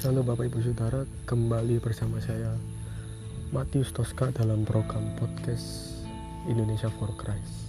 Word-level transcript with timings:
Halo 0.00 0.24
Bapak 0.24 0.48
Ibu 0.48 0.64
Saudara, 0.64 1.04
kembali 1.28 1.76
bersama 1.76 2.16
saya 2.24 2.56
Matius 3.52 3.92
Tosca 3.92 4.32
dalam 4.32 4.64
program 4.64 5.12
podcast 5.20 5.92
Indonesia 6.48 6.88
for 6.96 7.12
Christ. 7.20 7.68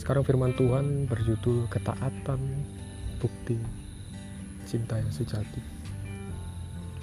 Sekarang 0.00 0.24
firman 0.24 0.56
Tuhan 0.56 1.04
berjudul 1.04 1.68
Ketaatan 1.68 2.40
Bukti 3.20 3.60
Cinta 4.64 4.96
yang 4.96 5.12
Sejati. 5.12 5.60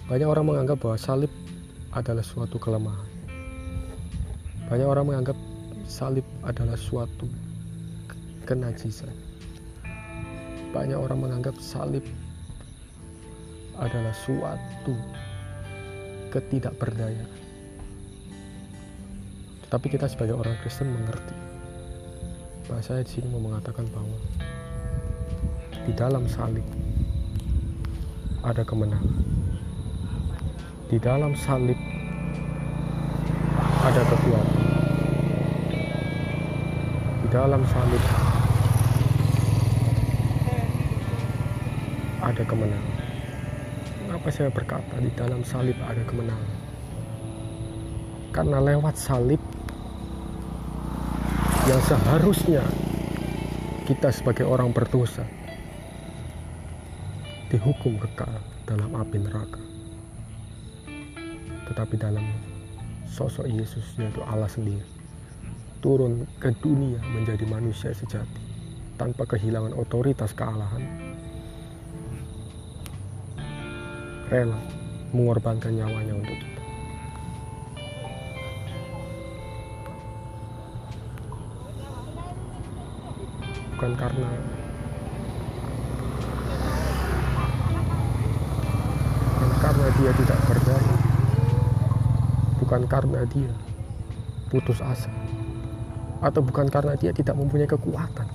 Banyak 0.09 0.25
orang 0.25 0.49
menganggap 0.49 0.81
bahwa 0.81 0.97
salib 0.97 1.29
adalah 1.93 2.25
suatu 2.25 2.57
kelemahan. 2.57 3.05
Banyak 4.65 4.87
orang 4.89 5.13
menganggap 5.13 5.37
salib 5.85 6.25
adalah 6.41 6.73
suatu 6.73 7.29
kenajisan. 8.49 9.13
Banyak 10.73 10.97
orang 10.97 11.21
menganggap 11.21 11.53
salib 11.61 12.01
adalah 13.79 14.11
suatu 14.11 14.95
ketidakberdayaan. 16.31 17.31
Tetapi 19.67 19.87
kita 19.87 20.11
sebagai 20.11 20.35
orang 20.35 20.59
Kristen 20.59 20.91
mengerti 20.91 21.35
bahwa 22.67 22.83
saya 22.83 23.03
di 23.03 23.11
sini 23.11 23.27
mau 23.31 23.43
mengatakan 23.43 23.87
bahwa 23.91 24.15
di 25.87 25.91
dalam 25.95 26.23
salib 26.27 26.63
ada 28.43 28.63
kemenangan. 28.63 29.15
Di 30.91 30.97
dalam 30.99 31.31
salib 31.39 31.79
ada 33.81 34.01
kekuatan. 34.07 34.59
Di 37.21 37.27
dalam 37.31 37.61
salib 37.63 38.03
ada 42.21 42.43
kemenangan. 42.45 42.90
Mengapa 44.11 44.27
saya 44.27 44.51
berkata 44.51 44.99
di 44.99 45.07
dalam 45.15 45.39
salib 45.39 45.79
ada 45.87 46.03
kemenangan? 46.03 46.59
Karena 48.35 48.59
lewat 48.59 48.99
salib 48.99 49.39
yang 51.63 51.79
seharusnya 51.79 52.59
kita 53.87 54.11
sebagai 54.11 54.43
orang 54.43 54.75
berdosa 54.75 55.23
dihukum 57.55 57.95
kekal 58.03 58.35
dalam 58.67 58.91
api 58.99 59.15
neraka. 59.15 59.63
Tetapi 61.71 61.95
dalam 61.95 62.27
sosok 63.07 63.47
Yesus 63.47 63.95
yaitu 63.95 64.19
Allah 64.27 64.51
sendiri 64.51 64.83
turun 65.79 66.27
ke 66.35 66.51
dunia 66.59 66.99
menjadi 67.15 67.47
manusia 67.47 67.95
sejati 67.95 68.43
tanpa 68.99 69.23
kehilangan 69.23 69.71
otoritas 69.71 70.35
kealahan 70.35 71.10
rela 74.31 74.55
mengorbankan 75.11 75.75
nyawanya 75.75 76.15
untuk 76.15 76.39
kita. 76.39 76.63
Bukan 83.75 83.91
karena 83.99 84.29
bukan 89.35 89.51
karena 89.59 89.87
dia 89.99 90.11
tidak 90.15 90.39
berdaya, 90.47 90.95
bukan 92.63 92.81
karena 92.87 93.21
dia 93.27 93.51
putus 94.47 94.79
asa, 94.79 95.11
atau 96.23 96.39
bukan 96.39 96.71
karena 96.71 96.95
dia 96.95 97.11
tidak 97.11 97.35
mempunyai 97.35 97.67
kekuatan, 97.67 98.31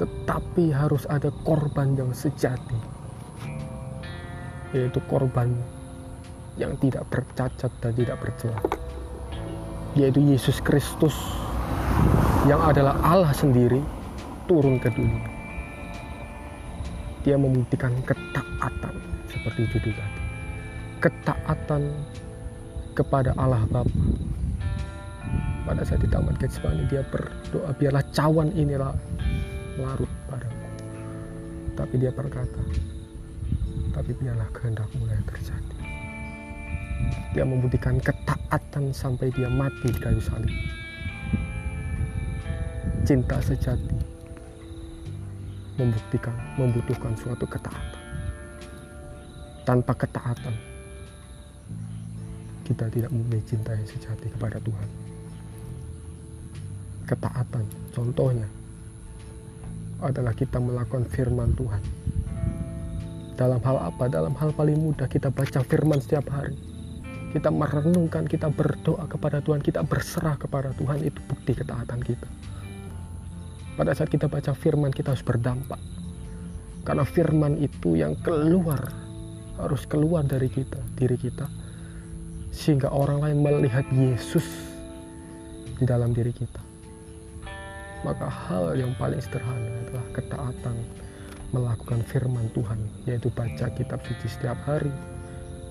tetapi 0.00 0.72
harus 0.72 1.04
ada 1.04 1.28
korban 1.44 2.00
yang 2.00 2.16
sejati 2.16 2.99
yaitu 4.70 5.02
korban 5.10 5.50
yang 6.58 6.74
tidak 6.78 7.06
bercacat 7.10 7.70
dan 7.82 7.92
tidak 7.94 8.16
bercelah. 8.22 8.62
Yaitu 9.98 10.22
Yesus 10.22 10.62
Kristus 10.62 11.14
yang 12.46 12.62
adalah 12.62 12.94
Allah 13.02 13.34
sendiri 13.34 13.82
turun 14.46 14.78
ke 14.78 14.90
dunia. 14.94 15.26
Dia 17.26 17.36
membuktikan 17.36 17.92
ketaatan 18.06 18.94
seperti 19.28 19.68
judul 19.76 19.92
tadi. 19.92 20.20
Ketaatan 21.00 21.82
kepada 22.94 23.34
Allah 23.36 23.64
Bapa. 23.68 24.04
Pada 25.66 25.82
saat 25.86 26.02
di 26.02 26.08
Taman 26.10 26.34
Getsemani 26.40 26.88
dia 26.88 27.04
berdoa 27.06 27.70
biarlah 27.76 28.02
cawan 28.10 28.50
inilah 28.56 28.90
larut 29.78 30.10
padamu. 30.26 30.66
Tapi 31.78 31.94
dia 32.00 32.10
berkata 32.10 32.60
tapi 33.90 34.14
biarlah 34.18 34.46
kehendakmu 34.54 35.04
yang 35.06 35.24
terjadi. 35.26 35.76
Dia 37.34 37.44
membuktikan 37.46 37.96
ketaatan 37.98 38.90
sampai 38.90 39.30
dia 39.34 39.46
mati 39.46 39.86
di 39.90 39.98
kayu 39.98 40.22
salib. 40.22 40.50
Cinta 43.06 43.38
sejati 43.42 43.96
membuktikan, 45.80 46.36
membutuhkan 46.60 47.16
suatu 47.16 47.48
ketaatan. 47.48 47.98
Tanpa 49.64 49.92
ketaatan, 49.96 50.54
kita 52.68 52.86
tidak 52.92 53.10
mempunyai 53.14 53.44
cinta 53.48 53.72
yang 53.72 53.88
sejati 53.88 54.26
kepada 54.28 54.60
Tuhan. 54.60 54.88
Ketaatan, 57.08 57.64
contohnya 57.96 58.48
adalah 60.00 60.32
kita 60.36 60.56
melakukan 60.60 61.04
firman 61.08 61.52
Tuhan 61.56 61.99
dalam 63.40 63.56
hal 63.64 63.80
apa? 63.80 64.04
Dalam 64.12 64.36
hal 64.36 64.52
paling 64.52 64.76
mudah 64.76 65.08
kita 65.08 65.32
baca 65.32 65.64
firman 65.64 65.96
setiap 65.96 66.28
hari. 66.28 66.52
Kita 67.32 67.48
merenungkan, 67.48 68.28
kita 68.28 68.52
berdoa 68.52 69.08
kepada 69.08 69.40
Tuhan, 69.40 69.64
kita 69.64 69.80
berserah 69.80 70.36
kepada 70.36 70.76
Tuhan, 70.76 71.00
itu 71.00 71.16
bukti 71.24 71.56
ketaatan 71.56 72.04
kita. 72.04 72.28
Pada 73.80 73.96
saat 73.96 74.12
kita 74.12 74.28
baca 74.28 74.52
firman, 74.52 74.92
kita 74.92 75.16
harus 75.16 75.24
berdampak. 75.24 75.80
Karena 76.84 77.06
firman 77.06 77.56
itu 77.56 77.96
yang 77.96 78.18
keluar, 78.20 78.92
harus 79.56 79.88
keluar 79.88 80.20
dari 80.26 80.52
kita, 80.52 80.76
diri 80.98 81.16
kita. 81.16 81.48
Sehingga 82.50 82.92
orang 82.92 83.24
lain 83.24 83.38
melihat 83.40 83.86
Yesus 83.94 84.44
di 85.78 85.86
dalam 85.88 86.12
diri 86.12 86.34
kita. 86.34 86.60
Maka 88.02 88.26
hal 88.26 88.74
yang 88.74 88.90
paling 88.98 89.22
sederhana 89.22 89.70
adalah 89.86 90.06
ketaatan 90.18 90.76
melakukan 91.50 92.02
firman 92.06 92.46
Tuhan, 92.54 92.78
yaitu 93.06 93.30
baca 93.34 93.66
kitab 93.74 93.98
suci 94.06 94.26
setiap 94.30 94.58
hari 94.66 94.90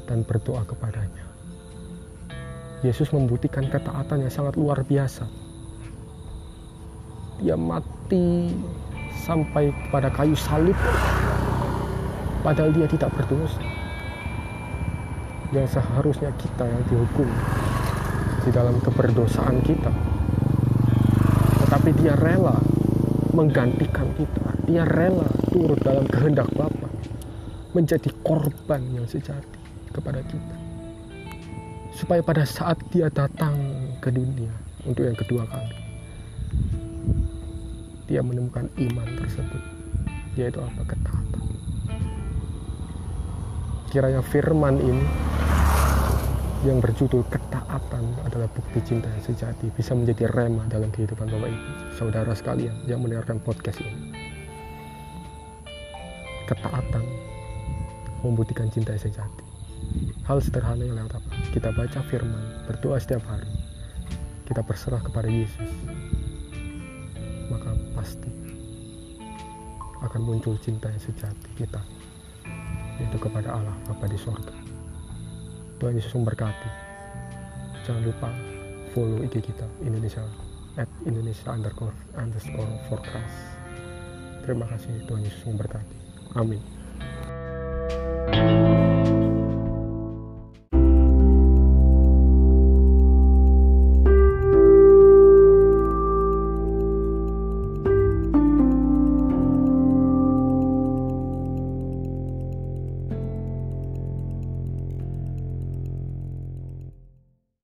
dan 0.08 0.28
berdoa 0.28 0.64
kepadanya. 0.68 1.26
Yesus 2.84 3.12
membuktikan 3.12 3.68
ketaatan 3.68 4.24
yang 4.24 4.32
sangat 4.32 4.56
luar 4.56 4.84
biasa. 4.88 5.28
Dia 7.40 7.56
mati 7.56 8.56
sampai 9.24 9.72
pada 9.92 10.12
kayu 10.12 10.36
salib, 10.36 10.76
padahal 12.44 12.72
dia 12.72 12.88
tidak 12.88 13.12
berdosa. 13.16 13.64
Yang 15.52 15.80
seharusnya 15.80 16.32
kita 16.40 16.68
yang 16.68 16.84
dihukum 16.88 17.30
di 18.48 18.50
dalam 18.52 18.80
keberdosaan 18.80 19.60
kita. 19.64 19.92
Tetapi 21.66 21.90
dia 22.00 22.16
rela 22.16 22.60
menggantikan 23.34 24.10
kita. 24.18 24.46
Dia 24.66 24.86
rela 24.86 25.26
turut 25.54 25.80
dalam 25.82 26.06
kehendak 26.10 26.50
Bapa 26.54 26.90
menjadi 27.74 28.10
korban 28.26 28.82
yang 28.94 29.06
sejati 29.06 29.60
kepada 29.94 30.22
kita. 30.26 30.56
Supaya 31.94 32.24
pada 32.24 32.48
saat 32.48 32.80
dia 32.90 33.12
datang 33.12 33.54
ke 34.00 34.10
dunia 34.10 34.54
untuk 34.88 35.06
yang 35.06 35.18
kedua 35.18 35.44
kali, 35.46 35.78
dia 38.08 38.24
menemukan 38.26 38.66
iman 38.66 39.08
tersebut, 39.20 39.64
yaitu 40.40 40.58
apa? 40.64 40.82
Ketaatan. 40.88 41.46
Kiranya 43.90 44.22
firman 44.22 44.78
ini 44.82 45.06
yang 46.68 46.84
berjudul 46.84 47.24
ketaatan 47.32 48.04
adalah 48.28 48.52
bukti 48.52 48.84
cinta 48.84 49.08
yang 49.08 49.24
sejati 49.24 49.72
bisa 49.72 49.96
menjadi 49.96 50.28
rema 50.28 50.68
dalam 50.68 50.92
kehidupan 50.92 51.32
Bapak 51.32 51.48
Ibu, 51.48 51.72
saudara 51.96 52.36
sekalian 52.36 52.76
yang 52.84 53.00
mendengarkan 53.00 53.40
podcast 53.40 53.80
ini. 53.80 54.12
Ketaatan 56.52 57.06
membuktikan 58.28 58.68
cinta 58.68 58.92
yang 58.92 59.04
sejati. 59.08 59.46
Hal 60.28 60.44
sederhana 60.44 60.84
yang 60.84 61.00
lewat 61.00 61.16
apa? 61.16 61.32
Kita 61.56 61.72
baca 61.72 62.00
firman 62.12 62.68
berdoa 62.68 63.00
setiap 63.00 63.24
hari. 63.32 63.48
Kita 64.44 64.60
berserah 64.60 65.00
kepada 65.00 65.32
Yesus 65.32 65.72
maka 67.50 67.74
pasti 67.98 68.30
akan 70.06 70.22
muncul 70.22 70.54
cinta 70.62 70.86
yang 70.86 71.02
sejati 71.02 71.50
kita 71.58 71.82
yaitu 73.02 73.18
kepada 73.18 73.58
Allah 73.58 73.76
Bapa 73.90 74.06
di 74.06 74.22
sorga 74.22 74.69
Tuhan 75.80 75.96
Yesus 75.96 76.12
memberkati. 76.12 76.70
Jangan 77.88 78.04
lupa 78.04 78.30
follow 78.92 79.24
IG 79.24 79.40
kita 79.40 79.66
Indonesia 79.82 80.22
at 80.76 80.92
Indonesia 81.08 81.50
underscore 81.50 81.96
underscore 82.20 82.70
forecast. 82.92 83.36
Terima 84.44 84.68
kasih 84.68 84.92
Tuhan 85.08 85.24
Yesus 85.24 85.44
memberkati. 85.48 85.96
Amin. 86.36 86.79